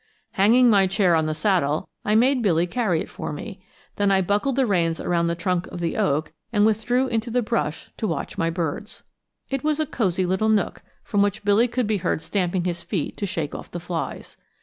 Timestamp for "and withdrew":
6.51-7.05